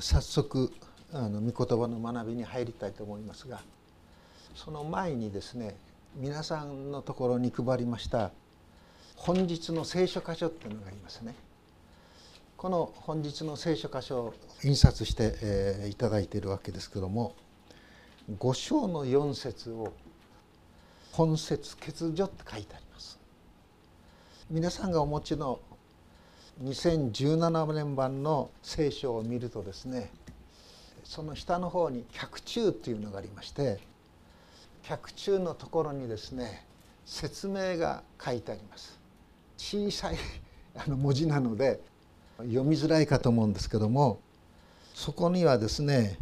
[0.00, 0.72] 早速
[1.12, 3.60] あの御言葉の学びに入りたいと思いますが
[4.54, 5.76] その前にですね
[6.16, 8.30] 皆さんのところに配りました
[9.16, 11.34] 本日の聖書箇所っていうのがありますね。
[12.56, 14.34] この本日の聖書箇所を
[14.64, 17.36] 印刷して、えー、いただいているわけですけども
[18.38, 19.92] 五章の四節を
[21.12, 23.18] 本節欠如って書いてあります。
[24.50, 25.60] 皆さんがお持ちの
[26.62, 30.10] 2017年版の聖書を見るとですね
[31.04, 33.78] その下の方に「脚中」というのがありまして
[34.82, 36.66] 脚中のところにですね
[37.06, 38.98] 説明が書いてあります
[39.56, 40.16] 小さい
[40.74, 41.80] あの文字なので
[42.38, 44.18] 読みづらいかと思うんですけども
[44.94, 46.18] そこにはですね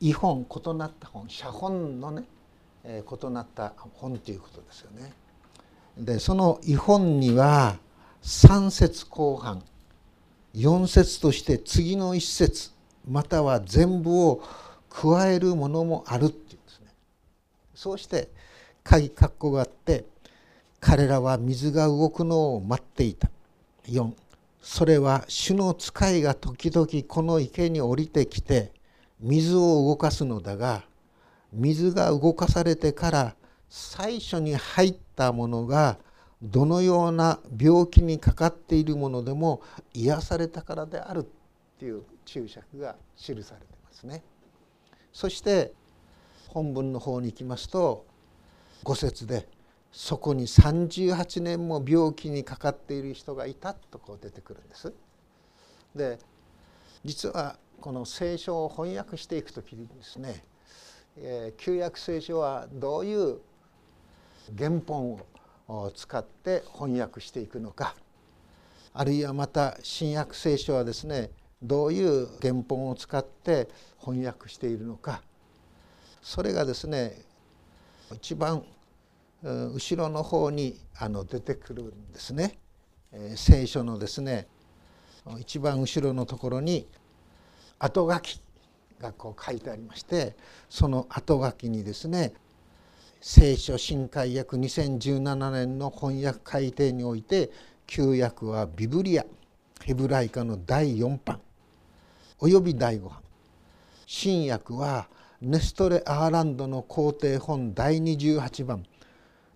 [0.00, 2.24] 異本異なった本写本のね、
[2.84, 5.12] えー、異なった本ということですよね。
[5.98, 7.78] でその異本には
[8.22, 9.62] 3節後半
[10.54, 12.70] 4節として次の1節
[13.08, 14.42] または全部を
[14.90, 16.86] 加えるものもあるっていうんですね。
[17.74, 18.28] そうして
[18.84, 20.04] 鍵括弧があって
[20.80, 23.30] 彼らは水が動くのを待っていた。
[23.88, 24.12] 4
[24.60, 28.72] それは主の使いが時々この池に降りてきて
[29.20, 30.84] 水を動かすのだが
[31.52, 33.34] 水が動かされてから
[33.68, 35.98] 最初に入ったものが
[36.42, 39.62] どのような病気にかかっているものでも
[39.94, 41.24] 癒されたからであるっ
[41.78, 44.24] ていう注釈が記されてますね。
[45.12, 45.72] そして
[46.48, 48.04] 本文の方に行きますと
[48.82, 49.48] 五節で
[49.92, 54.92] そこに38年も病気にかかっている人がいたとこう出てくるんです。
[55.94, 56.18] で
[57.04, 60.44] 実はこの聖書を翻訳していく時にですね、
[61.16, 63.40] え、旧約聖書はどういう
[64.56, 65.20] 原本を
[65.94, 67.94] 使って翻訳していくのか
[68.94, 71.30] あるいはまた新約聖書はですね
[71.62, 73.68] どういう原本を使って
[73.98, 75.22] 翻訳しているのか
[76.20, 77.22] それがですね
[78.14, 78.64] 一番
[79.42, 82.58] 後ろの方にあの出てくるんですね。
[83.34, 84.46] 聖書のですね
[85.38, 86.86] 一番後ろのところに
[87.78, 88.40] 後書き
[88.98, 90.34] がこう書いてありまして
[90.70, 92.32] その後書きにですね
[93.24, 97.52] 聖書新海訳2017年の翻訳改訂において
[97.86, 99.24] 旧約はビブリア
[99.84, 101.40] ヘブライカの第4版
[102.40, 103.18] および第5版
[104.06, 105.06] 新訳は
[105.40, 108.84] ネストレ・アーランドの皇帝本第28番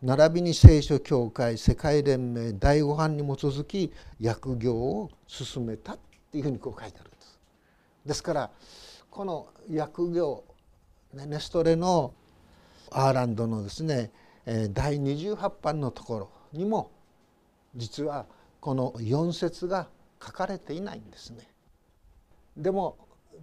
[0.00, 3.92] 並びに聖書協会世界連盟第5版に基づき
[4.24, 5.98] 訳業を進めたっ
[6.30, 7.40] ていうふうにこう書いてあるんです。
[8.06, 8.50] ですから
[9.10, 10.44] この訳業
[11.12, 12.14] ネストレの
[12.90, 14.10] アーランドのですね
[14.72, 16.90] 第28版のところにも
[17.74, 18.26] 実は
[18.60, 19.88] この4節が
[20.24, 21.48] 書かれていないんですね。
[22.56, 22.96] でも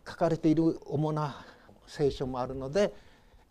[0.07, 1.45] 書かれている主な
[1.87, 2.93] 聖書もあるので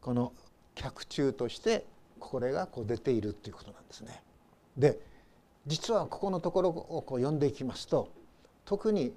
[0.01, 0.33] この
[0.75, 1.87] 脚中として
[2.19, 4.23] これがこう出ているっていうことなんですね。
[4.77, 4.99] で
[5.67, 8.09] 実はここのところをこう読んでいきますと
[8.65, 9.15] 特に、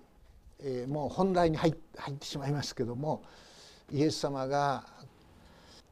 [0.60, 1.74] えー、もう本題に入っ
[2.20, 3.24] てしまいますけども
[3.92, 4.86] イエス様が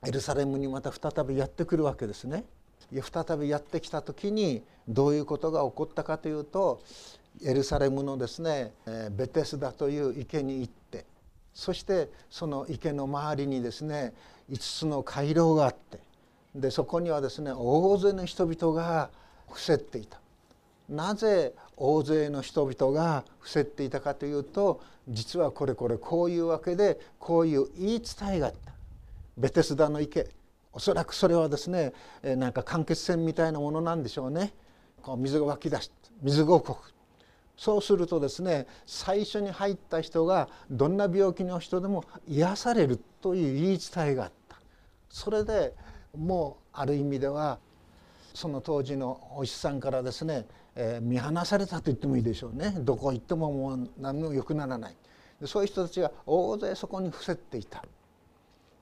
[0.06, 2.44] エルサレムにまた再びやってくるわけですね。
[2.92, 6.82] 再びやってきた時にどういうことが起こったかというと
[7.44, 8.74] エルサレムのですね
[9.12, 11.06] ベテスダという池に行って
[11.54, 14.14] そしてその池の周りにですね
[14.52, 16.00] 5つの回廊があって
[16.54, 19.10] でそこにはですね大勢の人々が
[19.48, 20.20] 伏せっていた。
[20.90, 28.73] なぜ大勢の人々が伏せっていたかというと実はこれこれこういうわけでこういう言い伝えがあった。
[29.38, 30.30] ベテスダの池。
[30.72, 34.54] おそらくそれはですねなんか間欠泉みたいなものなんでしょうね。
[35.04, 36.78] こう水が湧き出し水が国
[37.56, 44.58] そうするとですね最初に入った人がどんな病気の人でも癒されるという言い伝えがあった。
[45.10, 45.76] それで
[46.18, 47.60] もうある意味では
[48.34, 52.74] その当時のお師さんからですね、えー、見放されたと言ってもいいでしょうね。
[52.80, 54.96] どこ行ってももう何も良くならない。
[55.46, 57.86] そういう人たちが大勢そこに伏せていた。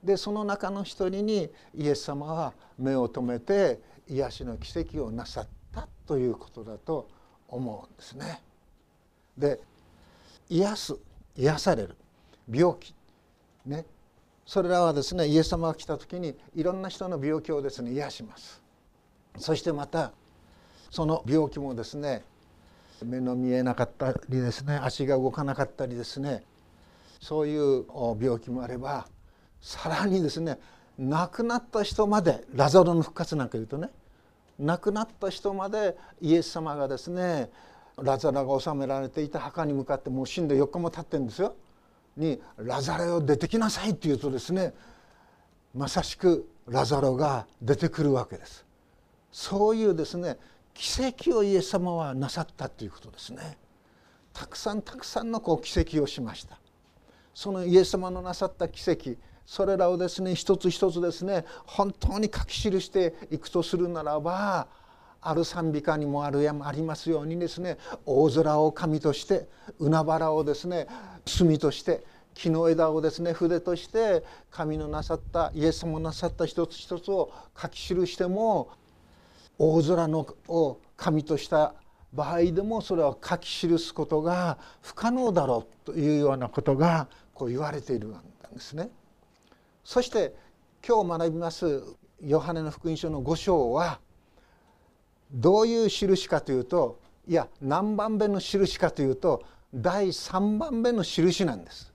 [0.02, 7.08] でその中の一人にイエス様は目を留めて癒しの奇跡をなさったということだと
[7.48, 8.42] 思うんですね。
[9.38, 9.60] で
[10.48, 10.96] 癒す
[11.36, 11.96] 癒される。
[12.50, 12.94] 病気。
[13.64, 13.86] ね。
[14.44, 18.60] それらはですねイエス様が来た時にいろんな人の病気をですね癒します。
[19.38, 20.12] そしてまた
[20.90, 22.24] その病気もですね
[23.04, 26.44] 目の見えなかったりですね足が動かなかったりですね
[27.20, 27.86] そういう
[28.20, 29.06] 病気もあれば
[29.62, 30.58] さらにですね
[30.98, 33.88] 亡くなった人までラザロの復活なんか言うとね
[34.58, 37.48] 亡くなった人までイエス様がですね
[37.96, 41.54] ラザロが収められていた墓に向かってもう死んで4日も経ってるんですよ
[42.16, 44.74] に「ラザロよ出てきなさい」って言うとですね
[45.74, 48.64] まさしくラザロが出てくるわけです。
[49.32, 50.36] そういうですね
[50.74, 53.56] 奇跡をイエス様はなさったということですね。
[54.32, 56.58] たくさんたくさんのこう奇跡をしました。
[57.34, 59.16] そのイエス様のなさった奇跡
[59.46, 64.68] それらをですね一つ一つですね本当に書き記していくとするならば
[65.20, 69.48] ある賛美歌にもあるやありますようにですね大空を神として
[69.78, 70.86] 海原をですね
[71.26, 72.04] 墨として
[72.34, 78.70] 木の枝をですね筆として神のなさったイエス様なさった一つ一つを書き記しても
[79.58, 81.74] 大空のを神とした
[82.12, 88.12] 場合でもそれを書き記すことが不可能だろうというようなことがこう言われているん
[88.54, 88.90] ですね。
[89.84, 90.34] そして
[90.86, 91.82] 今日学びます
[92.20, 94.00] ヨハネの福音書の5章は
[95.32, 99.42] どういう印かというといや何番目の印かというと
[99.74, 101.92] 第3番目の印なんです。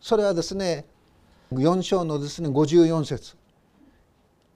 [0.00, 0.86] それはですね
[1.52, 3.36] 4章のですね54節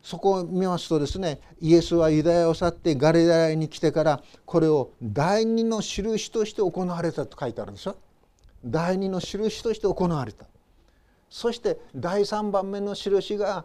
[0.03, 7.97] そこを見ますとですねイエスはユダヤを去ってガリラヤに来てからこれを第二の印として行われたと書いてあるんでしょ。
[8.65, 10.47] 第二の印として行われた。
[11.35, 13.65] そして第3番目の印が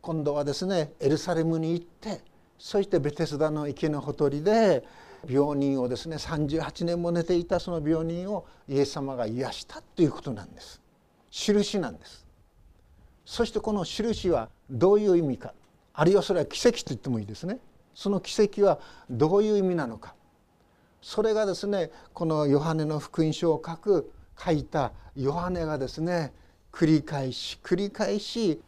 [0.00, 2.22] 今度はですねエルサレムに行って
[2.58, 4.82] そしてベテスダの池のほとりで
[5.28, 10.80] 病人をですね38年も寝ていたその病人をイエス様が癒したということなんです。
[11.30, 12.26] 印なんです。
[13.26, 15.52] そしてこの印はどういう意味か。
[15.92, 17.58] あるいはそれは奇跡と言ってもいいですね。
[17.94, 18.80] その奇跡は
[19.10, 20.14] どういう意味なのか。
[21.02, 24.10] それがですねこのヨハネの福音書を書く
[24.42, 26.32] 書いたヨハネがですね
[26.72, 28.60] 繰り返し繰り返し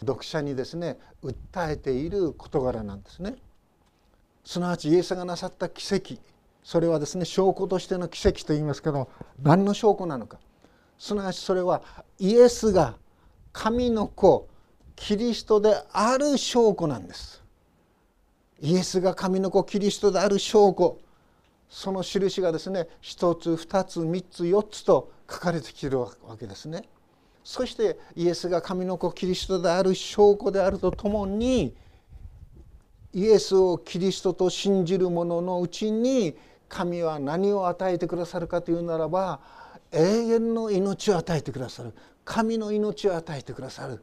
[0.00, 3.36] 読者にですね訴えている事柄なんですね。
[4.44, 6.20] すなわちイエスがなさった奇跡
[6.64, 9.08] それはですね証拠としての奇跡と言いますけど
[9.40, 10.38] 何の証拠なのか
[10.98, 11.82] すなわちそれは
[12.18, 12.96] イエスが
[13.52, 14.48] 神の子
[14.96, 17.42] キリストである証拠なんです。
[18.60, 20.98] イエスが神の子キリストである証拠
[21.68, 26.84] その印がですね一つ二つ三つ四つと書かれてきてるわけですね。
[27.44, 31.74] そしてイエスが神の子キリストである証拠であるとともに
[33.12, 36.36] イエスをキリストと信じる者のうちに
[36.68, 39.40] 神は何を与えてくださるかというならば
[39.90, 41.92] 永遠の命を与えてくださる。
[42.24, 44.02] 神の命を与えてくださる。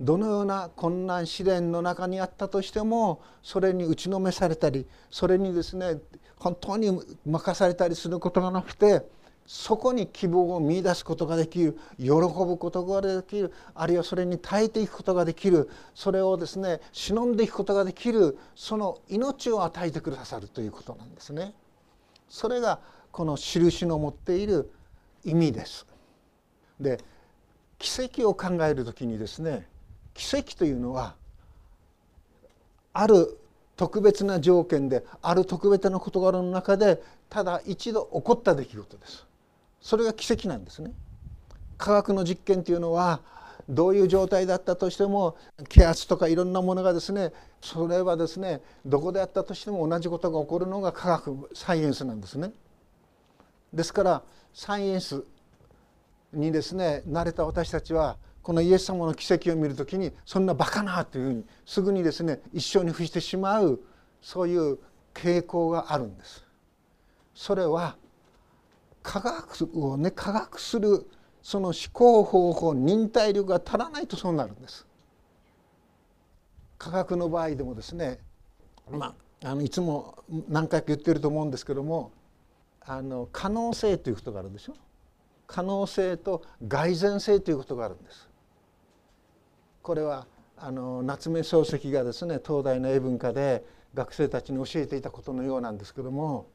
[0.00, 5.98] どのような困難試練の中にあったとしてもそれに打ちのめされたりそれにですね
[6.36, 9.06] 本当に任されたりすることがなくて
[9.54, 21.52] そこに希望を見いだすことができる喜ぶことができるあるいはそれに耐えていくことができるそれをですね忍んでいくことができるその命を与えてくださるということなんですね。
[22.30, 24.72] それがこの印の持っている
[25.22, 25.86] 意味です。
[26.80, 27.04] で
[27.78, 29.68] 奇跡を考える時にですね
[30.14, 31.14] 奇跡というのは
[32.94, 33.38] ある
[33.76, 39.26] 特別な条件である特別な事柄の中でただ一度起こった出来事です。
[39.82, 40.92] それが奇跡なんですね。
[41.76, 43.20] 科学の実験というのは
[43.68, 45.36] どういう状態だったとしても
[45.68, 52.52] 気圧とかいろんなものがですねそれはですねどこであったとしても同じことが起こるのが科学サイエンスなんですね。
[53.72, 54.22] ですから
[54.54, 55.24] サイエンス
[56.32, 63.80] にですね慣れた私たちはこのイエス様の奇跡を見る時にそんなバカなというふうにすぐにですね一生に付してしまう
[64.20, 64.78] そういう
[65.14, 66.44] 傾向があるんです。
[67.34, 67.96] それは
[69.02, 71.08] 科学をね科学する
[71.42, 74.86] その思考方法忍耐力が足らないとそうなるんです。
[76.78, 78.18] 科学の場合でもですね
[78.90, 82.12] まああのいつも何回か言ってると思うんですけども
[82.80, 84.74] あの可能性ということがあるでしょ
[85.46, 88.28] 可能性と蓋然性ということがあるんです。
[89.82, 96.46] これはあの夏目漱石がですね東大の英文科で学生たちに教えていたことのようなんですけども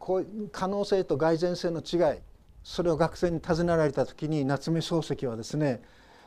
[0.00, 2.18] こう可能性と蓋然性の違い
[2.64, 5.80] それを学生に尋ねられた時に夏目漱石はですね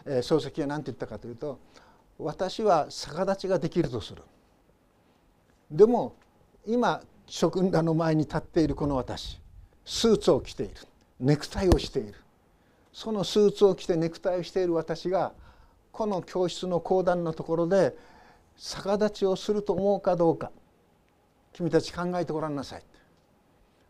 [0.05, 1.59] 漱石は何て言ったかというと
[2.17, 4.21] 「私は逆立ちができるとする」
[5.69, 6.15] でも
[6.65, 9.41] 今職人の前に立っているこの私
[9.85, 10.75] スーツを着ている。
[11.19, 12.15] ネクタイをしている。
[12.91, 15.33] そのスーツを着てネクタイをしている私が
[15.91, 17.95] この教室の講談のところで
[18.55, 20.51] 逆立ちをすると思うかどうか
[21.53, 22.83] 君たち考えてごらんなさい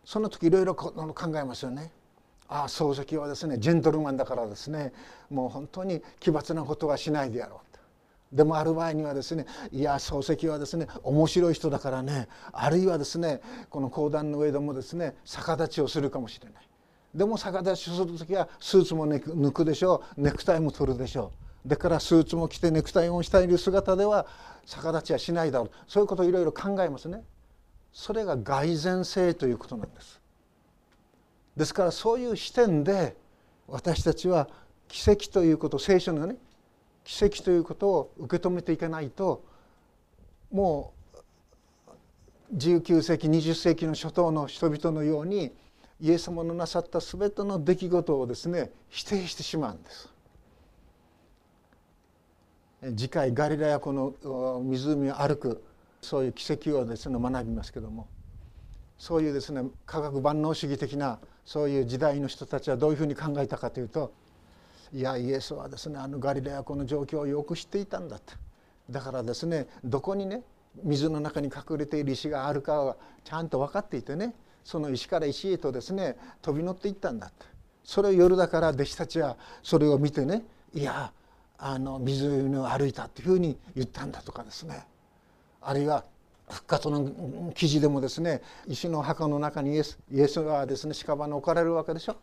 [0.06, 0.94] その時いろいろ考
[1.38, 1.92] えますよね。
[2.48, 4.94] ああ漱石はですねジェントルマンだからですね
[5.30, 7.80] もう本当に奇抜なことはしないでやろうと。
[8.32, 16.68] でもある場合にはですねいや漱石はですね面白い人だからねあるいはですねこの講談の上でもですね逆立ちをするかもしれない。
[17.16, 21.32] でも逆立ちする時はスーツも抜くでしょうネクタイも取るでしょ
[21.66, 24.26] うだからスーツも着てネクタイをしたいる姿では
[24.66, 27.24] 逆立ちはしないだろうそういうことをいろいろ考えますね
[27.94, 30.20] それが蓋然性ということなんです
[31.56, 33.16] ですからそういう視点で
[33.68, 34.50] 私たちは
[34.88, 36.36] 奇跡ということ聖書のね
[37.04, 39.46] 奇跡ということを受け止めていかないと
[40.52, 40.94] も
[42.52, 45.52] う19世紀20世紀の初頭の人々のように
[46.00, 50.10] イエス様のなさった全ての出来事をですね否定してしまうんです。
[52.98, 55.64] 次回ガリラヤ湖の湖を歩く
[56.04, 58.08] そういう奇跡をですね学びますけども
[58.98, 64.14] そういうですね科学万能主義的なそういう時代の人たちはどういうふうに考えたかというと
[64.94, 68.34] いやイエスはですねあのガリラヤ湖の状況をよく知っていたんだと。
[68.90, 70.44] だからですねどこにね
[70.84, 77.46] 水の中に隠れている石があるかはちゃんと分かっていてねその石から石へとですね飛び乗っていったんだと。
[77.84, 81.12] それを夜だから弟子たちはそれを見てねいや
[81.58, 84.86] あの湖を歩いたっていうふうに言ったんだとかですね。
[85.66, 86.06] あるいは
[86.50, 92.18] 復活の記事でもですね石の墓の中にイエスイエスはですね屍の置かれるわけでしょ？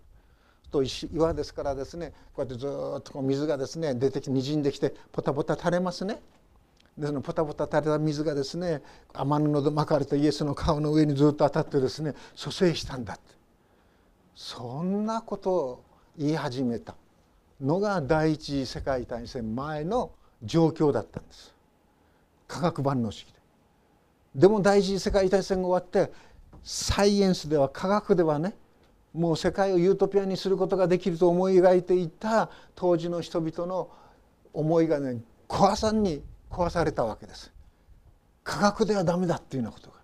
[0.70, 6.20] と石岩ですからですねこうやってずっと水がですね出てきてにじんできてポタポタ垂れますね。
[6.98, 8.82] でそのポタポタ垂れた水がですね
[9.14, 13.22] 天布で巻かれたイエスの顔の上にずっと当たってですね蘇生したんだって
[14.34, 15.84] そんなことを
[16.18, 16.94] 言い始めた
[17.60, 21.54] のが第一次世界大戦前の状況だったんです
[22.50, 23.40] 科学万能主義で。
[24.34, 26.12] でも第一次世界大戦が終わって
[26.64, 28.56] サイエンスでは科学ではね
[29.12, 33.88] もう世界をユートピアにすることができると思い描いていた当時の人々の
[34.52, 37.52] 思いがね壊さんに壊されたわけです。
[38.42, 40.00] 科学ではダメだっていうようなことが。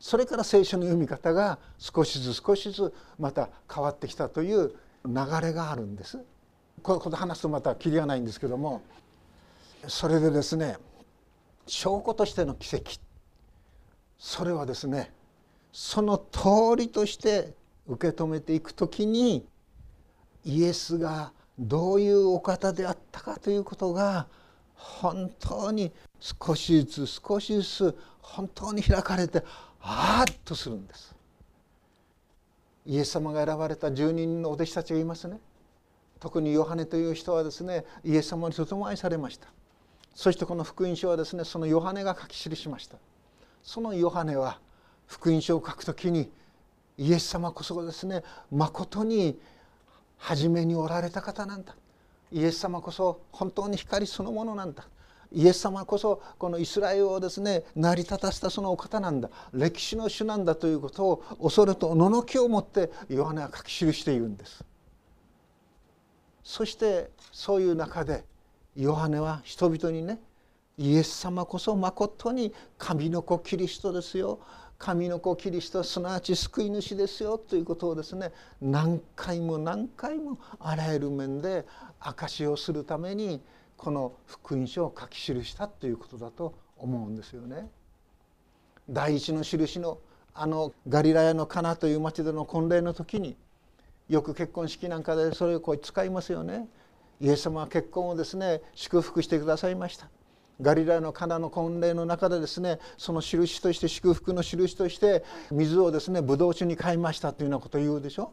[0.00, 4.72] それから聖書の読み方が少しずつ少しずつまた変わってきたという
[5.04, 6.18] 流れがあるんです。
[6.82, 8.82] こういうこと話すとまたきりがないんですけども
[9.86, 10.78] それでですね
[11.70, 12.92] 証拠としての奇跡
[14.18, 15.12] それはですね
[15.72, 17.54] その通りとして
[17.86, 19.46] 受け止めていく時に
[20.44, 24.26] イエスがどういうお方であったかということが
[24.74, 29.44] 本当に少しずつ少しずつ本当に開かれて
[29.80, 31.14] あっとするんです。
[32.86, 35.38] イエス様が選ばれた10人のお弟子たちがいますね。
[36.18, 39.48] 特にヨハネという人はですねイエス様にとても愛されました。
[40.14, 42.96] そしてこの福音書はですねそのヨハネが書き記しました。
[43.62, 44.58] そのヨハネは
[45.06, 46.30] 福音書を書くときに
[46.98, 49.38] イエス様こそがですねまことに
[50.18, 51.74] 初めにおられた方なんだ。
[52.32, 54.86] イエス様こそ本当に光そのものなんだ。
[55.32, 59.30] イエス様こそこのイスラエルをですね成り立たせたそのお方なんだ。
[59.52, 64.64] 歴史の主なんだということを恐れとおののきを持ってヨハネは書き記しているんです。
[66.44, 68.24] そしてそういう中で
[68.80, 70.18] ヨハネは人々にね
[70.78, 74.40] イエス様こそまことに神の子キリストですよ
[74.78, 78.32] 神の子キリストすなわち救い主ですよということをですね
[78.62, 81.66] 何回も何回もあらゆる面で
[82.00, 83.42] 証しをするために
[83.76, 87.68] この福音書を書き記したということだと思うんですよね。
[88.88, 89.98] 第一の印の
[90.32, 93.36] あのガリラヤのカナという町での婚礼の時に
[94.08, 96.68] よく結婚式なんかでそれをこう使いますよね。
[97.20, 100.08] イエス様は結婚をですね祝福してくださいました。
[100.60, 108.32] ガリラのカナの婚礼の中でですねその印として祝福の印として水をですねブドウ酒に変えましたというようなことを言うでしょ。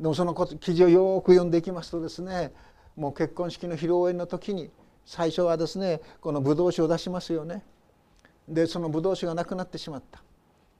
[0.00, 2.52] でもその記事をよく読んでいきますとですね
[2.96, 4.70] もう結婚式の披露宴の時に
[5.04, 7.64] 最初はですねこのブドウ酒を出しますよね。
[8.48, 10.22] でそのブドウ酒がなくなってしまった。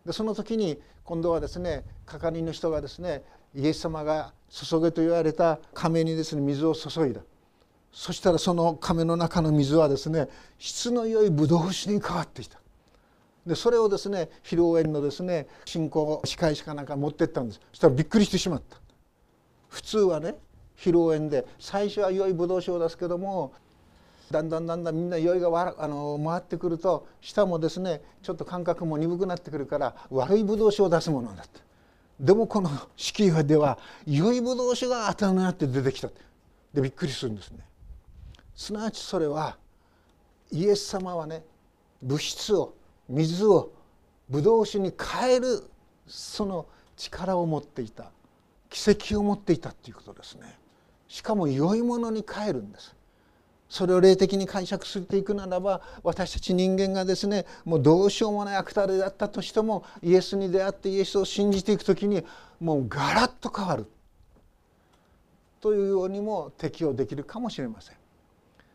[0.04, 3.24] でその時に今度はですね係員の人がですね
[3.54, 7.20] イエス様が注げと言われた亀にですね水を注いだ。
[7.92, 12.60] そしたらその亀の中の水はですね質の良いブドウ酒に変わってきた。
[13.46, 17.60] でそれをですね披露宴のですね信仰司会者かなんか持ってったんです。
[17.70, 18.76] そしたらびっくりしてしまった。
[19.68, 20.34] 普通はね
[20.76, 23.52] 披露宴で最初は良いブドウ酒を出すけども
[24.30, 31.65] だんだんだんだんみんな酔いがわあの回ってくると舌もですねちょっと感覚も鈍くなってくるから悪いブドウ酒を出すものだった。
[32.18, 36.08] でもこの式では良いブドウ酒が頭になって出てきた。
[36.73, 37.58] でびっくりするんですね。
[38.54, 39.56] すなわちそれは
[40.50, 41.44] イエス様はね
[42.02, 42.75] 物質を
[43.08, 43.73] 水を
[44.28, 45.62] ブドウ酒に変える
[46.06, 48.11] その力を持っていた
[48.70, 50.58] 奇跡を持っていたっていうことですね。
[51.08, 52.94] しかも良いものに変えるんです。
[53.68, 62.25] それを霊的に解釈するていくならば私たち人間がですねもうどうしようもない悪たれだったとしてもイエスに出会ってイエスを信じていく時に
[62.61, 63.87] もうガラッと変わる。
[65.61, 67.96] というようにも適用できるかもしれません。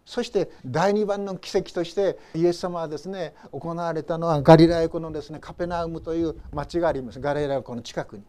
[0.06, 7.20] そして第2番の奇跡としてイエス様はですね行われたのはガリラヤ湖のですねカペナウムという町があります。
[7.22, 8.24] ガリラヤ湖の近くに。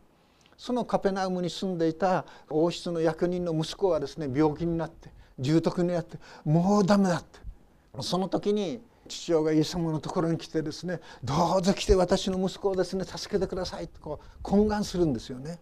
[0.57, 7.41] そのカペナウムに住んでいた王室の役人の息子はですね病気になって重篤になってもうダメだって。
[8.01, 15.59] その時に父親がイエス様のところに来てですね「どうぞ来て私の息子をですね助けてください」とこう懇願するんですよね。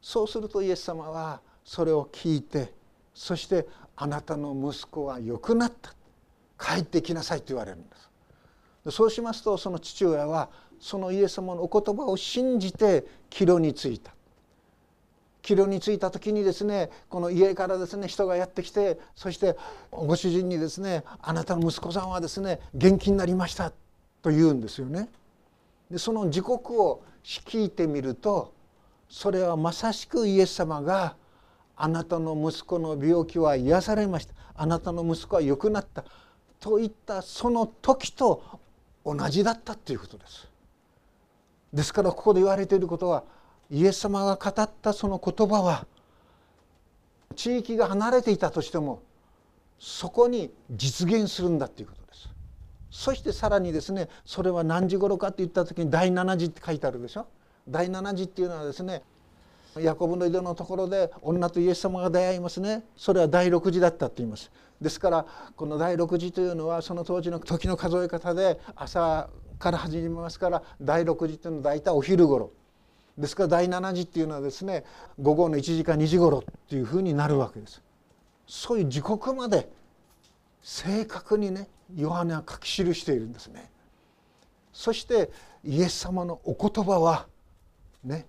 [0.00, 2.72] そうするとイエス様はそれを聞いて
[3.14, 5.94] そしてあなたの息子は良くなった。
[6.60, 8.96] 帰ってきなさいと言われるんです。
[8.96, 10.50] そうしますとその父親は
[10.80, 14.12] そのイエス様のお言葉を信じて帰路についた。
[15.42, 19.56] 帰路に着いた時にですねこの家からですね人がやってきてそして
[19.90, 23.70] ご主人にですね「あなたの息子さんはですね元気になりました」
[24.22, 25.08] と言うんですよね。
[25.90, 28.52] でその時刻を聞いてみると
[29.08, 31.16] それはまさしくイエス様が
[31.80, 36.04] 「あなたの息子の病気は癒されましたあなたの息子は良くなった
[36.58, 38.42] といったその時と
[39.06, 40.48] 同じだったということです
[41.72, 43.22] ですからここで言われていることは
[43.70, 45.86] イエス様が語ったその言葉は
[47.36, 49.02] 地域が離れていたとしても
[49.78, 52.28] そこに実現するんだということです。
[52.90, 57.26] そしてさらにですねそれは何時頃かって言った時に第7次って書いてあるでしょ？
[57.68, 59.02] 第7次っていうのはですね
[59.76, 62.82] ヤコブの井戸のところで女とイエス様が出会いますね。
[62.96, 64.50] それは第6次だったって言います。
[64.80, 72.50] ですからこの第6次というのはその当時の時の数え方で朝から始めますから第6次というのは大体お昼頃。
[73.18, 74.84] ですから第7次っていうのはですね
[75.20, 77.82] 午後の1時か2時頃っていうふうになるわけです。
[78.46, 79.68] そういう時刻まで
[80.62, 83.70] 正確にねヨハネは書き記しているんですね。
[84.72, 85.30] そして
[85.64, 87.26] イエス様のお言葉は
[88.04, 88.26] ね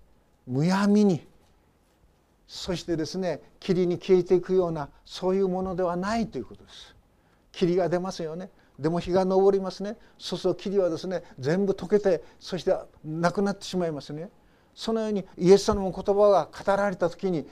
[0.48, 1.28] むやみに
[2.48, 6.96] そしてですね霧に消えていくようなそういうものではないということです。
[7.52, 8.50] 霧が出ますよね。
[8.80, 9.98] でも日が昇りますね。
[10.18, 14.32] そうすると霧はですね全部溶けてそしてなくなってしまいますね。
[14.80, 17.46] そのようにイエス様の言葉が語られた時に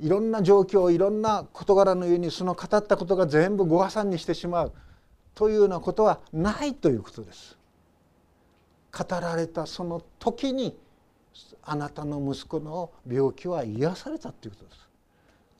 [0.00, 4.72] いろんな状況いろんな事柄のようにその語ったことが全部ご破産にしてしまう。
[5.36, 7.56] というようなことはないということです。
[8.90, 10.76] 語られたその時に
[11.62, 14.88] あなたの息子の病気は癒されたということです。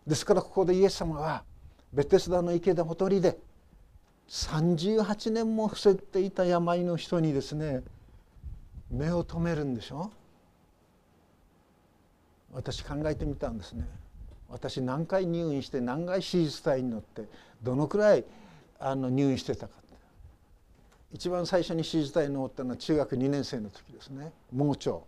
[0.09, 1.45] ですからここでイエス様は
[1.93, 3.39] ベテスダの池でほとりで
[4.29, 7.85] 38年も伏せていた病の人にですね
[8.91, 10.26] 目を留めるんでしょう。
[12.57, 13.87] 私考えてみたんですね。
[14.49, 17.29] 私何回入院して何回手術体に乗って
[17.63, 18.25] どのくらい
[18.79, 19.75] あの入院してたか
[21.13, 24.33] 一番最初に手術体に乗ったのは中学2年生の時ですね。
[24.53, 24.91] 盲腸。
[24.91, 25.03] 1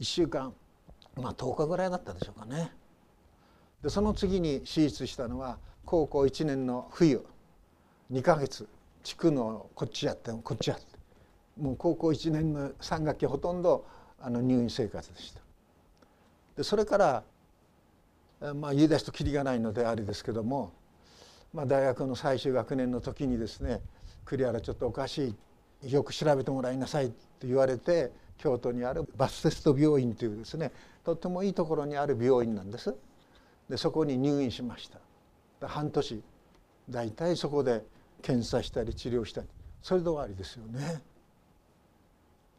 [0.00, 0.52] 週間
[1.14, 2.72] まあ10日ぐらいだったでしょうかね。
[3.82, 7.24] でその次に手術したのは高校1年の冬。
[8.10, 8.66] 2ヶ月。
[9.04, 10.86] 地区のこっちやってこっちやって。
[11.56, 13.86] もう高校1年の3学期ほとんど
[14.20, 15.43] あの入院生活でした。
[16.56, 17.24] でそれから
[18.54, 20.72] まあ言い出すときりがないのであれですけども、
[21.52, 23.80] まあ、大学の最終学年の時にですね
[24.24, 25.34] 「栗原ちょっとおかし
[25.82, 30.72] いよく調べてもらいなさい」って言われて京都にあるバステスト病院というですね
[31.04, 32.94] とってもいいところにある病院なんです。
[33.68, 34.90] でそこに入院しまし
[35.60, 35.68] た。
[35.68, 36.22] 半年
[36.90, 37.84] 大体そこで
[38.20, 39.48] 検査したり治療したり
[39.82, 41.02] それで終わりですよね。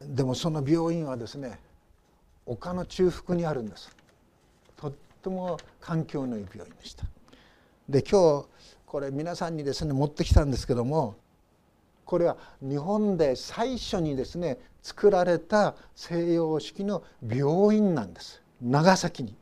[0.00, 1.60] でもその病院はですね
[2.46, 3.94] 丘の中腹にあるんです
[4.76, 7.04] とっても環境のいい病院でした
[7.88, 8.46] で今日
[8.86, 11.16] これ皆さんにですね持ってきたんですけども
[12.04, 19.34] これは日本で最初にですね作られた西洋式の病院なんです長崎に。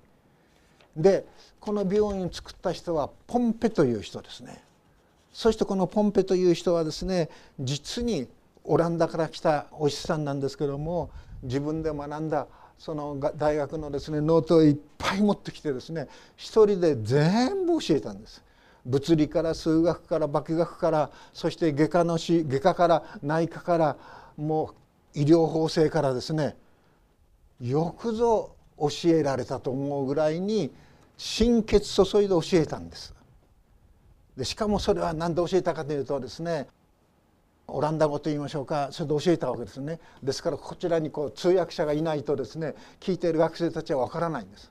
[0.97, 1.27] で
[1.61, 4.65] この病院を作った人はポンペという人ですね。
[5.33, 7.29] そしてこのポンペという人はですね
[7.61, 8.29] 実に
[8.65, 11.11] オランダから来たお医者さんなんですけども
[11.43, 12.47] 自分で学んだ
[12.85, 18.45] その大学のですねノートをいっぱい持ってきてですね一人で全部教えたんです。
[18.85, 23.97] 物理から数学から化学からそして外科のし外科から内科から
[24.37, 24.75] も
[25.15, 26.59] う医療法制からですね
[27.59, 30.71] よくぞ教えられたと思うぐらいに
[31.17, 33.15] 心血注いで教えたんです。
[34.37, 36.67] でしかもそれは何で教えたかというとですね
[37.67, 44.71] オランダ語と言いましょうかそれで教えたわけですねですからこちらにこう通訳者がいないとですね聞いている学生たちはわからないんです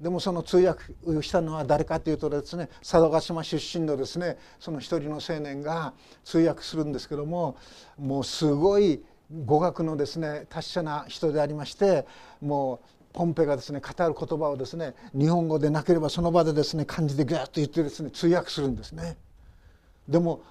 [0.00, 7.56] でもその通訳をしたのは誰かというとですね佐渡島出身のですねその一人の青年が通訳するんですけども
[7.98, 9.02] もうすごい
[9.44, 12.06] 語学のですね達者な人でありまして
[12.40, 19.16] もうポンペがですね語る言葉をですね日本語でなければその場でですね漢字でギュッと言ってですね通訳するんですね。
[20.06, 20.42] でも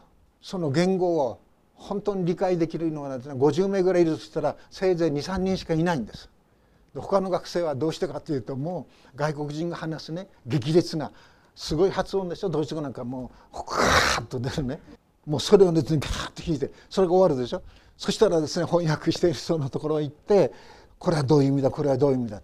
[0.41, 1.39] その言語を
[1.75, 6.29] 本当に理解できるのはですね50名ぐらいいるとしたらせいぜい23人しかいないんです。
[6.95, 11.11] 他の学生はどうしてかというともう外国人が話すね激烈な
[11.53, 14.79] すごい発音でしょドイツ語なんかもうカーッと出るね。
[15.25, 17.61] もうそれをですねガーッと聞いてそれが終わるでしょ。
[17.97, 20.53] そしたらですね翻訳している人のところへ行って
[20.97, 22.41] これはどういう意味だこれはどういう意味だ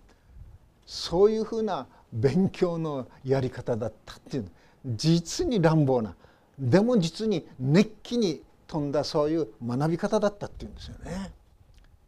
[0.85, 4.51] そういうふうな勉強のやり方だったっていう。
[4.85, 6.15] 実に乱暴な。
[6.59, 8.41] でも実に熱気に
[8.71, 11.34] 富んだそういう学び方だったっていうんですよね。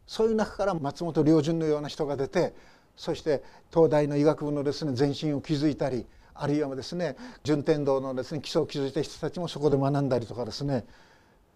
[0.06, 2.54] そういう中から松本良順のような人が出て
[2.96, 10.84] そして東大の医学部のですね前身を築いたりあるいはですね順天堂のですね基礎を築いた人たちもそこで学んだりとかですね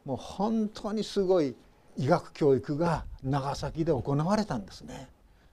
[0.05, 1.55] もう本当にすごい
[1.97, 5.09] 医学教育が長崎で行われたんですね。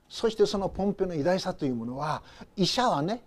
[0.08, 2.22] そしてそのポンペの偉大さというものは
[2.56, 3.24] 医者はね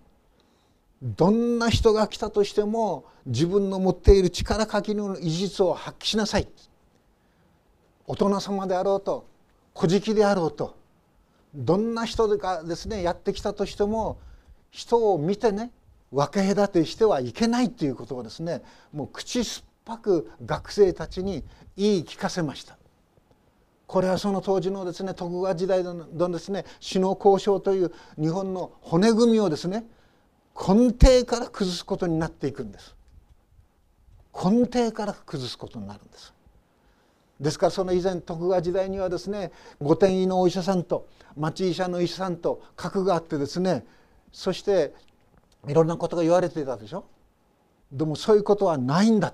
[1.02, 6.48] どんな人が来たとしても自分の持っている力限りの医術を発揮しなさい
[8.06, 9.26] 大人様であろうと
[9.76, 10.76] 古事記であろうと
[11.54, 14.18] どんな人がですねやってきたとしても
[14.70, 15.70] 人を見てね
[16.10, 21.44] 分け隔てしてはいけないということをですねもう口酸っぱく学生たちに
[21.76, 22.76] 言い聞かせました。
[23.86, 29.86] これはその当時のですね徳川時代のですね首脳交渉という日本の骨組みをですね
[30.66, 32.96] 根底から崩すことになっていくんです。
[34.34, 36.34] 根底から崩すことになるんです。
[37.40, 43.86] ですからその以前徳川時代にはですね御殿医のお医者さんと町医者の医者さんと核があってですね
[44.32, 44.92] そして
[45.68, 47.04] いろんなことが言われていたでしょ。
[47.92, 49.32] でもそういうことはないんだ。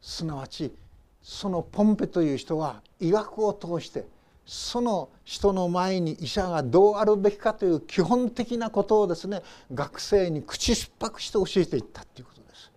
[0.00, 0.72] すなわち
[1.20, 4.06] そのポンペという人は医学を通して
[4.46, 9.42] その人の前に医者がどうあるべきかという基本的なことをですね
[9.74, 12.70] 学生に口酸っぱくして教えていったということです。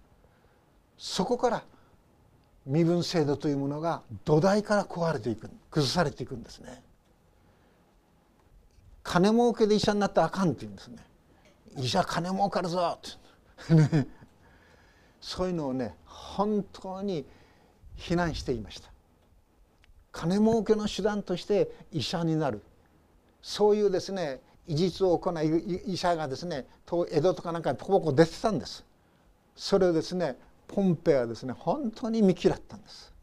[0.97, 1.63] そこから
[2.65, 6.83] 身分制度というものが土台から壊れていく崩されていくんですね。
[9.03, 10.97] 金儲けで医者になったらあかんって言うんですね。
[11.77, 14.07] 医者金儲かるぞって
[15.21, 17.25] そういうのをね本当に
[17.95, 18.89] 非難していました。
[20.19, 22.61] 金儲けの手段として医者になる。
[23.41, 26.67] そういうですね医術を行い医者がですね
[27.09, 28.83] 江戸とかなんかにポコポコ出てたんです。
[29.55, 30.35] それをですね
[30.67, 33.13] ポンペイはですね本当に見嫌ったんです。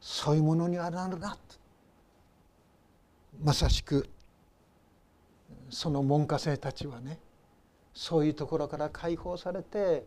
[0.00, 1.32] そういうものにはなるな。
[1.32, 1.38] と
[3.42, 4.08] まさしく
[5.70, 7.18] その門下生たちはね
[7.94, 10.06] そういうところから解放されて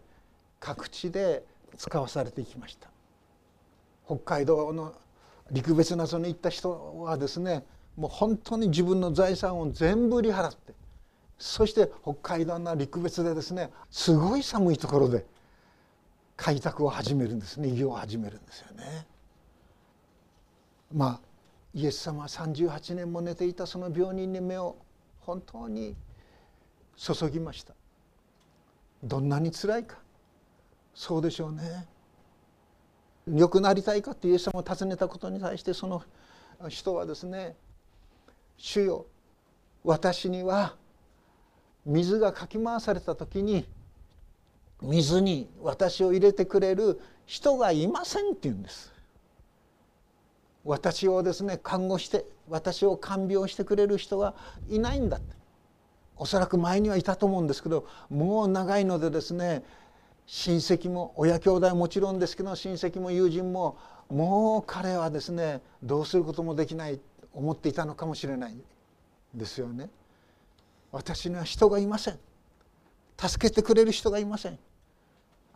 [0.61, 1.43] 各地で
[1.75, 2.89] 使わされていきました。
[4.05, 4.93] 北海道の
[5.51, 10.73] 陸別謎に行った人はですねもう本当に自分の財産を全部売り払って
[11.37, 15.25] そして北海道の陸別でですねすごい寒いところで
[16.37, 19.05] 開拓を始めるんですね医療を始めるんですよね。
[20.93, 21.19] まあ
[21.73, 24.75] イエス様は38年も寝ていたその病人に目を
[25.19, 25.95] 本当に
[26.95, 27.73] 注ぎました。
[29.03, 29.97] どんなにつらいか。
[30.93, 31.87] そうでしょうね。
[33.27, 36.03] 良くなりたいかってイエス様を尋ねたことに対してその
[36.69, 37.55] 人はですね
[38.57, 39.05] 「主よ
[39.83, 40.75] 私には
[41.85, 43.67] 水がかき回された時に
[44.81, 48.91] 水に私を入れてくれる人がいません」って言うんです。
[50.63, 54.35] 私をですね看護して私を看病してくれる人が
[54.69, 55.19] いないんだ
[56.17, 59.63] おそらく前にはいたと思うんですけどもう長いのでですね
[60.33, 63.77] 親戚も親兄弟もちろんですけど親戚も友人も
[64.09, 67.01] もう彼はですねどうすることもできない
[67.33, 68.55] 思っていたのかもしれない
[69.33, 69.89] ですよね。
[70.93, 72.19] 私には人がいません。
[73.17, 74.57] 助けてくれる人がいません。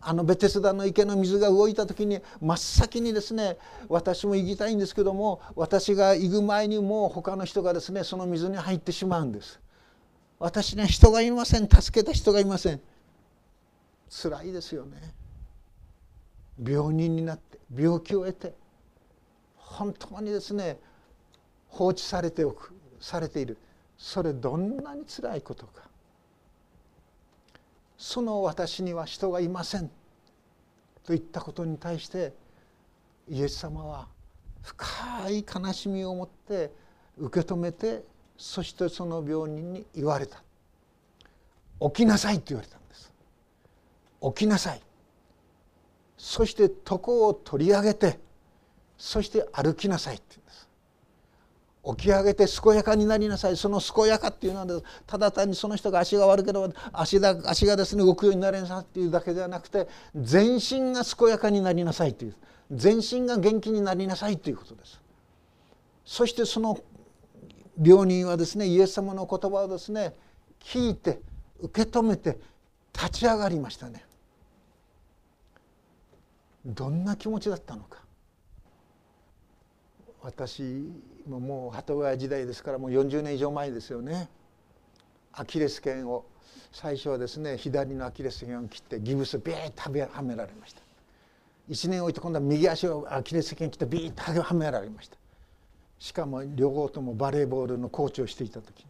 [0.01, 3.57] あのベテスダの池の水が動いた時に真っ先にですね
[3.88, 9.57] 私も行きたいんですけども私が行く前にもう他の人がですねその水に入ってしまうんです。
[10.38, 11.69] 私には人がいません。
[11.69, 12.81] 助けた人がいません。
[14.21, 15.13] 辛いですよね。
[16.63, 18.54] 病人になって病気を得て
[19.58, 20.80] 本当にですね
[21.67, 23.58] 放置されておくされている。
[23.97, 25.84] それどんなに辛いことか。
[27.97, 29.91] その私には人がいません。
[31.04, 32.34] といったことに対して
[33.30, 34.08] イエス様は
[34.63, 36.71] 深い悲しみを持って
[37.17, 38.04] 受け止めて
[38.38, 40.41] そしてその病人に言われた。
[41.82, 42.78] 起きなさい」って言われた。
[44.21, 44.82] 起きなさい。
[46.17, 48.19] そして床を取り上げて
[48.97, 50.69] そして歩きなさいって言うんです。
[51.97, 53.58] 起き上げて健やかになりなさい。
[53.58, 62.36] その健やかっていうのはただ単にその人が足が悪ければ足だ足がですね動くようになりなさいっていうだけではなくて全身が健やかになりなさいという
[62.71, 65.01] 全身が元気になりなさいということです。
[66.06, 66.80] そしてその
[67.82, 70.15] 病人はですねイエス様の言葉をですね
[70.60, 71.19] 聞いて
[71.60, 72.39] 受け止めて
[72.95, 74.03] 立ち上がりましたね。
[76.65, 78.03] どんな気持ちだったのか。
[80.21, 80.63] 私
[81.27, 84.29] ももう鳩ヶ谷時代ですからもう40年以上前ですよね。
[85.34, 86.25] アキレス腱を。
[86.71, 90.81] 最初はですね左のアキレス腱を切ってギブスビーッとはめられました。
[91.69, 95.17] 1年置いて今度は右足をアキレス腱切ってビーッとはめられました。
[95.99, 98.86] しかも両方ともバレーボールのコーチをしていた時。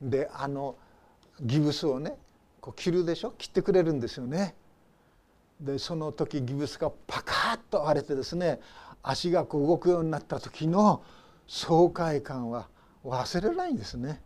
[0.00, 0.76] であの
[1.40, 2.16] ギブスをね
[2.62, 3.32] こう切るでしょ？
[3.36, 4.54] 切ってくれるんですよね。
[5.60, 8.60] でその時ギブスがパカッと割れてですね
[9.02, 11.02] 足がこう動くようになった時の
[11.46, 12.68] 爽快感は
[13.04, 14.22] 忘れないんですね。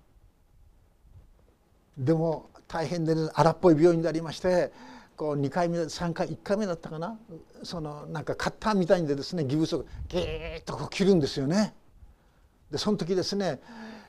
[1.97, 4.71] でも大変で、荒っぽい病院でありまして
[5.17, 7.19] こう2回目3回1回目だったかな？
[7.63, 11.75] そのなんかカッターみたいにでですねギブスをギーッとこう切るんですよね。
[12.71, 13.61] でその時ですね、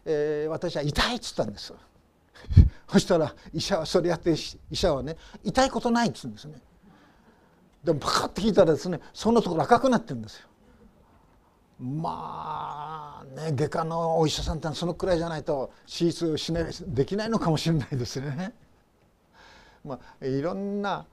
[0.04, 1.74] えー、私は痛いっつったんです。
[2.88, 4.34] そしたら医者はそれやって
[4.71, 6.62] 医者はね痛いことないっつうんですね。
[7.84, 10.47] でもパカッて聞いたらですねそのところ赤くなってるんですよ。
[11.80, 18.54] まあね外科のお医者さんってそのくらいじゃないと手術しないできないのかもしれないですね。
[19.86, 21.06] まあ、いろんな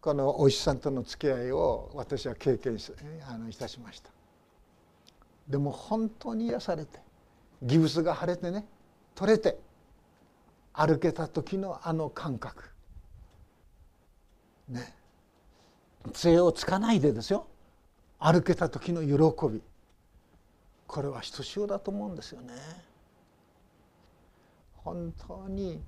[0.00, 2.92] このお医者さんとの付き合いを私は経験し
[3.28, 4.10] あのいたしました。
[5.48, 7.00] でも本当に癒されて
[7.62, 8.66] ギブスが腫れてね
[9.14, 9.58] 取れて
[10.80, 12.64] 歩けた時のあの感覚。
[14.66, 14.94] ね。
[16.14, 17.46] 杖をつかないでですよ。
[18.18, 19.60] 歩けた時の喜び。
[20.86, 22.54] これはひとしおだと思うんですよね。
[24.76, 25.82] 本当に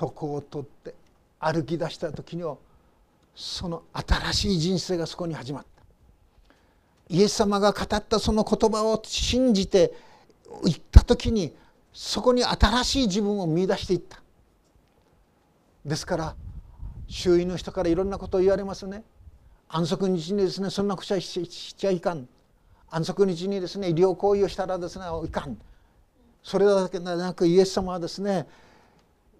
[0.00, 0.94] 床を取って
[1.38, 2.56] 歩き出した時には
[3.34, 5.82] その新しい人生がそこに始まった。
[7.14, 9.92] イエス様が語ったその言葉を信じて
[10.64, 11.54] 言った時に
[11.92, 14.20] そこに新しい自分を見出していった。
[15.84, 16.36] ですから
[17.08, 19.04] 周囲の人からいろんなことを言われますね。
[19.68, 22.28] 安息日にですねそんなことはしちゃいかん。
[22.90, 25.58] 安息日にですね医療行為をしたらですねいかん。
[26.42, 28.46] それだけでなくイエス様はですね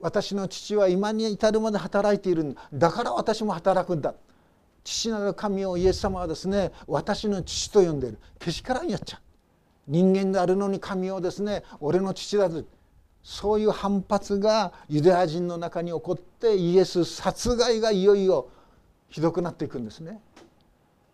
[0.01, 2.63] 私の父は今に至るまで働いているんだ。
[2.73, 4.15] だから私も働くんだ。
[4.85, 8.19] 父なる神をイエス様はですね私の父と呼んでいる。
[8.39, 9.21] けしからんやっちゃう。
[9.89, 12.65] 人間であるのに神をですね俺の父だと
[13.23, 18.49] そういう反発がユダヤ人の中に起こってイエス殺害がいよいよ
[19.09, 20.21] ひどくなっていくんですね。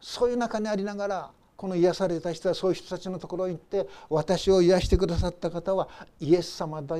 [0.01, 5.89] そういう中にありながらこの癒された人はそういう人たちのところに行って私を癒してくださった方は
[6.21, 6.97] イエス様だ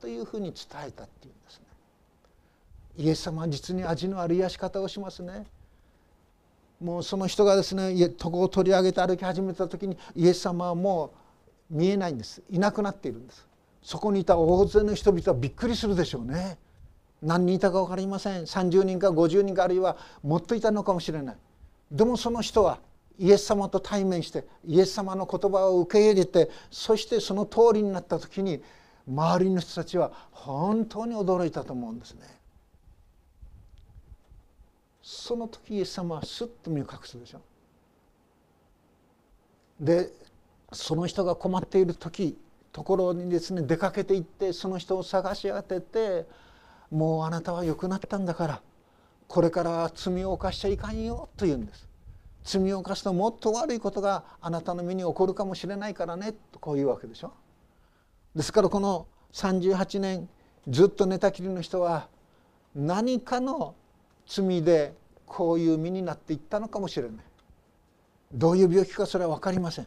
[0.00, 1.66] というふうに伝えたっていうんですね。
[2.96, 5.46] イエス様は実に味のある癒し方をしますね。
[6.80, 11.12] もうその人がですね床を取り上げて歩き始めた時にイエス様はも
[11.70, 12.42] う見えないんです。
[12.50, 13.46] いなくなっているんです。
[13.82, 16.58] そこにいた大勢の人々はびっくりするでしょうね。
[17.20, 18.42] 何人いたか分かりません。
[18.42, 21.36] 30人か50人かあるいはもっといたのかもしれない。
[21.90, 22.78] でもその人は
[23.18, 28.62] イエス様と対面してイエス様の言葉を受け入れてそしてその通りになった時に
[29.08, 32.37] 周りの人たちは本当に驚いたと思うんですね。
[35.10, 37.40] その時イエス様はスッと身を隠すでしょ。
[39.80, 40.12] で
[40.70, 42.36] その人が困っている時
[42.72, 46.26] ところにですね出かけていってその人を探し当てて
[46.90, 48.62] もうあなたは良くなったんだから
[49.28, 51.88] これからは罪を犯しちゃいかんよと言うんです
[52.44, 57.32] 罪を犯すともっと悪いことがあなたの身に起こるかもしれないからねとこういうわけでしょ
[58.36, 60.28] ですからこの38年
[60.68, 62.08] ずっと寝たきりの人は
[62.74, 63.74] 何かの
[64.28, 64.94] 罪で
[65.26, 67.16] こういう身になっていったのかもしれない。
[68.32, 69.86] どういう病気かそれは分かりません。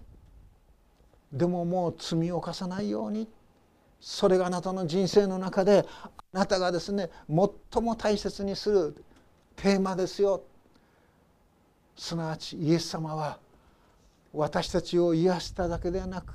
[1.31, 3.29] でももう罪を犯さないように。
[3.99, 9.05] それがあなたの人生の中であなたがですね最も大切にする
[9.55, 10.41] テーマですよ。
[11.95, 13.37] すなわちイエス様は
[14.33, 16.33] 私たちを癒しただけではなく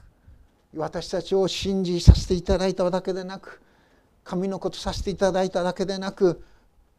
[0.77, 3.61] 私たちを信じさせていただいただけでなく
[4.23, 6.45] 神のことさせていただいただけでなく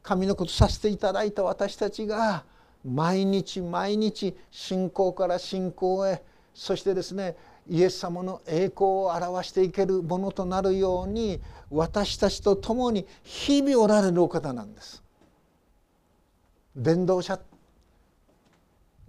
[0.03, 2.43] 神のことさせていただいた私たちが
[2.86, 7.36] 毎日毎日信仰から信仰へそしてですね
[7.69, 15.03] イエス様の栄光を表していけるものとなるように私たちと共に日々おられるお方なんです。
[16.75, 17.39] 伝道者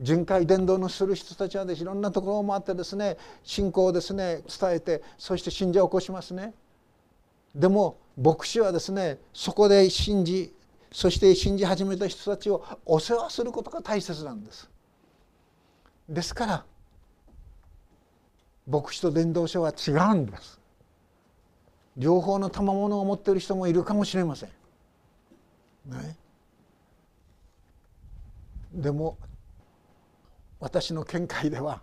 [0.00, 6.54] 巡回伝道のする人たちはですいろんなところを回ってですね信仰をですね伝えてそして信者を起こしますね。
[7.54, 10.52] でも牧師はですねそこで信じ
[10.90, 14.68] そして信じ始めた人たちをお世話することが大切なんです。
[16.08, 16.64] ですから
[18.66, 20.58] 牧師と伝道者は違うんです。
[21.96, 24.50] 両方の賜物を持っている人もいるかもしれません。
[25.86, 26.16] ね、
[28.72, 29.16] でも
[30.60, 31.80] 私の見解では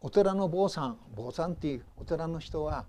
[0.00, 2.84] お寺の坊さん坊さんっていうお寺の人は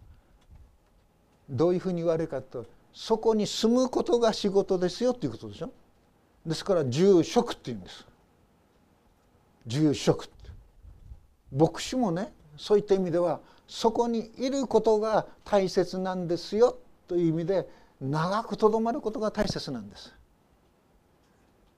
[1.50, 2.66] どういうふうに言われるかと
[2.96, 5.70] そこに住むことが仕事ですよっていうことでしょ？
[6.46, 8.06] ですから住職っていうんです。
[9.68, 10.34] 住職って。
[11.52, 16.78] 牧師もねそういった意味ではそこにいることが大切なんですよ
[17.08, 17.68] という意味で
[18.00, 20.14] 長くとどまることが大切なんです。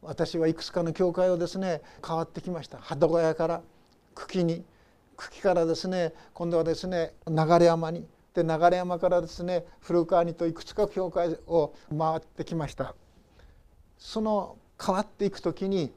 [0.04, 2.78] 私はいくつかの教会をですね変わってきました。
[2.78, 3.62] 鳩小屋から
[4.14, 4.64] 茎に。
[5.16, 7.34] 茎からですね今度はですね流
[7.66, 8.06] 山に。
[8.38, 12.94] で流山からですね古川にといくつか教会を回ってきました。
[13.98, 15.92] その変わっていく時に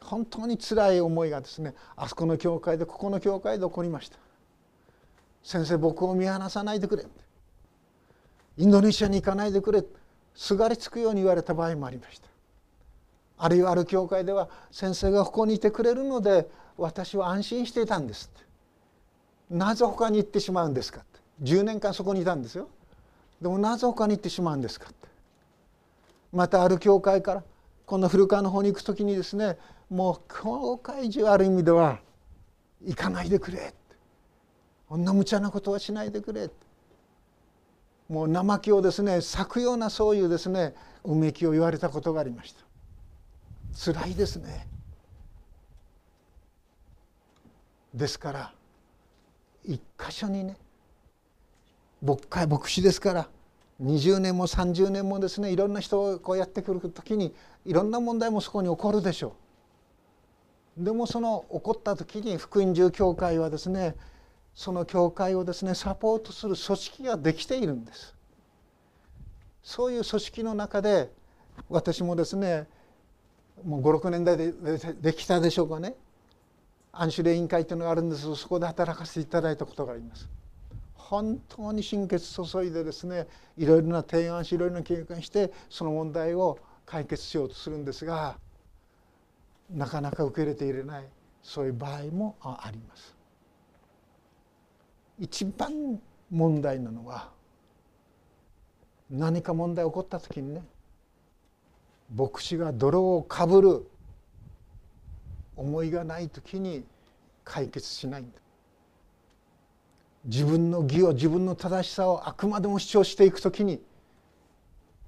[0.00, 4.18] 本当につらい思いがですねあそこの教会でここの教会で起こりました。
[5.42, 7.04] 先生僕を見放さないでくれ。
[8.58, 9.82] インドネシアに行かないでくれ。
[10.36, 12.28] すがりつくように言われた場合もありました。
[13.38, 18.30] あるいはある教会では先生がここにいてくれるので私は安心していたんです
[19.50, 21.02] なぜ他に行ってしまうんですか。
[21.42, 22.68] 10年間そこにいたんですよ。
[23.40, 25.08] でもなぜ他に行ってしまうんですかって。
[26.32, 27.44] またある教会から
[27.84, 29.58] この古川の方に行く時にですね
[29.90, 31.98] もう教会中ある意味では
[32.84, 33.74] 行かないでくれ
[34.88, 36.48] こんな無茶なことはしないでくれ
[38.08, 40.74] もう生木をですね咲くようなそういうですね
[41.04, 42.62] うめきを言われたことがありました。
[43.74, 44.66] 辛いですね。
[47.94, 48.52] ですから
[49.64, 50.56] 一箇所にね
[52.02, 53.28] 牧会牧師ですから
[53.82, 57.34] 20年も30年もですねいろんな人をこうやってくる時に
[57.64, 59.34] いろんな問題もそこに起こるでしょ
[60.78, 60.84] う。
[60.84, 63.94] でもその起こった時に福音住教会はですね
[64.54, 68.14] その教会をですねサポートする組織ができているんです。
[69.62, 71.10] そういう組織の中で
[71.68, 72.66] 私もですね
[73.64, 74.52] もう56年代で
[75.00, 75.94] できたでしょうかね
[76.92, 80.28] 安守礼委員会というのがあるんですそこで働かせていただいたことがあります。
[81.08, 88.36] 本当に心血注いでですねいろいろな提案しいろいろな経験してその問題を解決しようとするんですが
[89.70, 91.04] なかなか受け入れていれない
[91.42, 93.16] そういう場合もあります。
[95.18, 97.30] 一番問題なのは
[99.10, 100.62] 何か問題起こった時にね
[102.14, 103.86] 牧師が泥をかぶる
[105.56, 106.84] 思いがない時に
[107.44, 108.41] 解決しないんだ
[110.24, 113.80] 自分の義を自分の正しさをあくまでも主張していく時に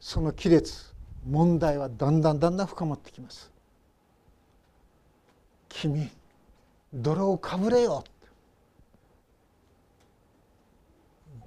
[0.00, 0.92] その亀裂
[1.24, 3.50] 問題はだんだんだんだん深まってきます。
[5.68, 6.10] 君
[6.92, 8.04] 泥をかぶれよ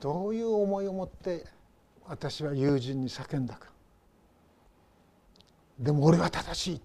[0.02, 1.46] どういう思いを持って
[2.06, 3.68] 私は友人に叫んだか
[5.80, 6.82] でも俺は正しい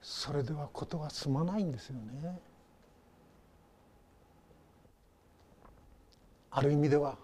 [0.00, 2.38] それでは事は済まないんですよね。
[6.56, 7.16] ある意味では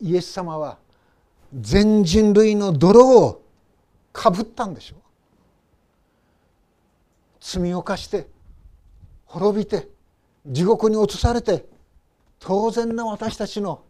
[0.00, 0.78] イエス様は
[1.54, 3.42] 全人類の泥を
[4.14, 4.98] かぶったんでしょう。
[7.38, 8.26] 罪を犯して
[9.26, 9.88] 滅びて
[10.46, 11.66] 地獄に落とされて
[12.38, 13.82] 当然な私たちの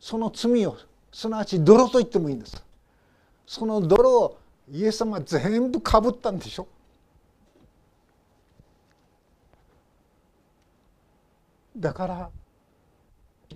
[0.00, 0.78] その罪を
[1.12, 2.64] すなわち泥と言ってもいいんです。
[3.46, 4.38] その泥を
[4.72, 6.66] イエス様は全部かぶったんでしょ
[11.76, 12.30] だから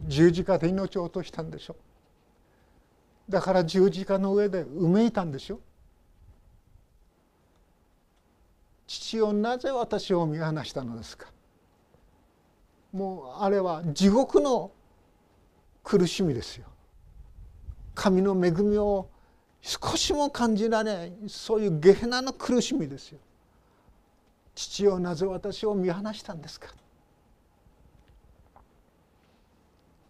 [0.09, 1.77] 十字架で命を落としたんでしょ
[3.29, 5.61] だから十字架の上でうめいたんでしょ
[8.87, 11.27] 父をなぜ私を見放したのですか。
[12.91, 14.73] もうあれは地獄の
[15.85, 16.67] 苦しみですよ。
[17.95, 19.11] 神の恵みを
[19.61, 23.19] 少しも感じられないそういうゲヘナの苦しみですよ。
[24.55, 26.69] 父をなぜ私を見放したんですか。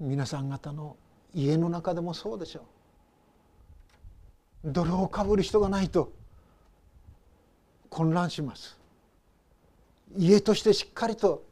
[0.01, 0.97] 皆さん方の
[1.35, 2.61] 家の中でもそうでしょ
[4.65, 4.73] う。
[4.73, 6.13] 泥をかぶる人がないと
[7.91, 8.79] 混乱します。
[10.17, 11.45] 家としてしっかりと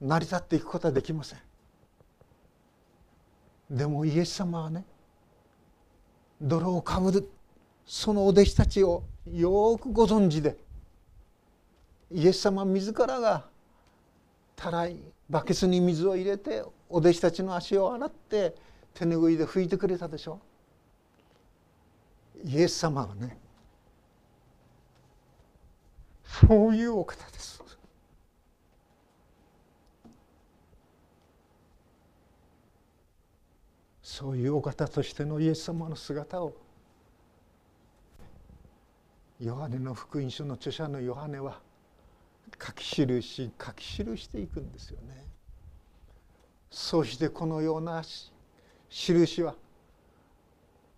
[0.00, 1.38] 成り立っていくことはできません。
[3.70, 4.84] でもイエス様はね
[6.40, 7.28] 泥をかぶる
[7.86, 10.56] そのお弟子たちをよくご存知で
[12.12, 13.46] イエス様自らが
[14.54, 14.96] たらい
[15.28, 18.54] バケツに水を入れてお弟子たちの足を洗って
[18.94, 20.40] 手拭いで拭いてくれたでしょ
[22.44, 23.38] イエス様はね
[26.24, 27.56] そういうお方です
[34.16, 36.54] そういうお方としてのイエス様の姿を
[39.38, 41.60] ヨハネの福音書の著者のヨハネは
[42.66, 45.35] 書き記し書き記していくんですよね。
[46.76, 48.02] そしてこのような
[48.90, 49.54] 印は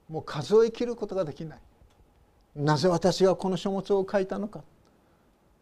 [0.09, 1.59] もう数え切ることができない。
[2.57, 4.65] なぜ私がこの書物を書いたのか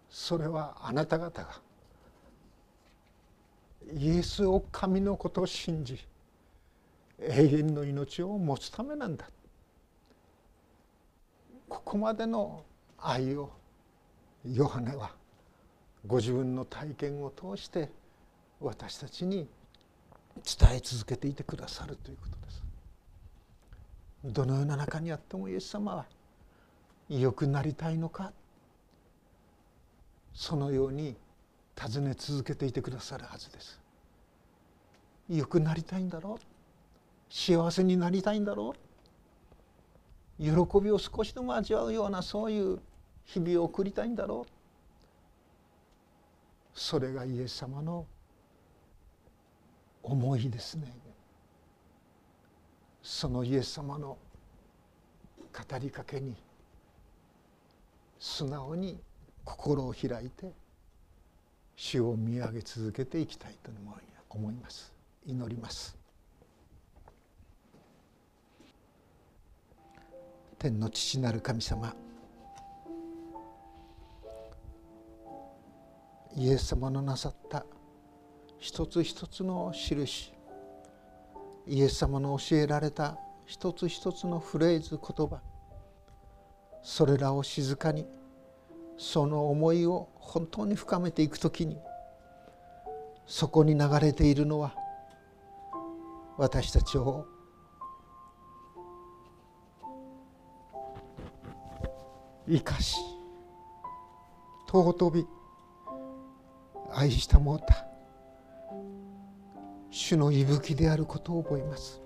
[0.09, 1.61] それはあなた方が
[3.93, 6.03] イエスを神のことを信じ
[7.21, 9.29] 永遠の命を持つためなんだ
[11.69, 12.65] ここまでの
[12.97, 13.51] 愛を
[14.51, 15.11] ヨハネは
[16.07, 17.91] ご自分の体験を通して
[18.61, 19.47] 私たちに
[20.45, 22.63] 伝え続けていてくださるということです。
[24.25, 26.07] どのような中にあってもイエス様は
[27.09, 28.33] 良くなりたいのか
[30.35, 31.17] そのように
[31.77, 33.81] 尋ね続けていてくださるはずです。
[35.29, 36.45] 良くなりたいんだろう
[37.29, 38.75] 幸せになりたいんだろ
[40.39, 42.79] う喜びを少しでも味わうようなそういう
[43.25, 44.53] 日々を送りたいんだろう
[46.75, 48.07] それがイエス様の
[50.07, 50.87] 思いですね。
[53.03, 54.17] そのイエス様の
[55.53, 56.35] 語りかけに
[58.19, 59.01] 素直に
[59.45, 60.53] 心を開いて
[61.75, 63.71] 主を見上げ続けていきたいと
[64.31, 64.93] 思います。
[65.27, 65.97] 祈ります。
[70.59, 71.95] 天の父なる神様
[76.37, 77.67] イエス様のなさった
[78.59, 80.33] 一つ一つの印
[81.67, 85.41] イエス様の教えられた一つ一つのフレーズ言葉。
[86.83, 88.07] それらを静かに
[88.97, 91.77] その思いを本当に深めていくときに
[93.27, 94.73] そこに流れているのは
[96.39, 97.27] 私たちを
[102.49, 102.97] 生かし
[104.71, 105.27] 尊び
[106.95, 107.86] 愛したもうた。
[109.99, 112.03] 主の息吹であることを覚えます。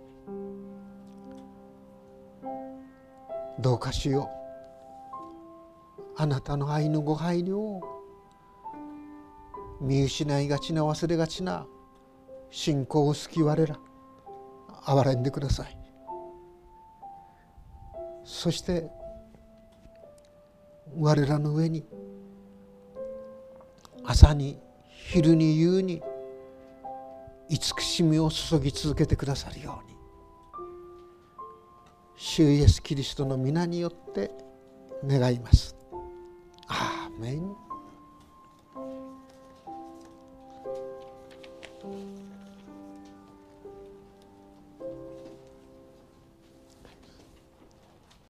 [3.59, 4.31] どうかしよ
[6.17, 6.23] う。
[6.23, 7.81] あなたの愛のご配慮を。
[9.81, 11.67] 見失いがちな忘れがちな
[12.51, 13.77] 信仰を好き我ら
[14.85, 15.77] 憐れんでください。
[18.23, 18.89] そして
[20.97, 21.85] 我らの上に
[24.05, 26.01] 朝に昼に夕に
[27.51, 29.97] 慈しみを注ぎ続けてくださるように
[32.17, 34.31] 主イエスキリストの皆によって
[35.05, 35.75] 願います。
[36.69, 37.57] アーメン